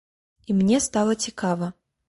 [0.49, 1.73] І мне стала цікава.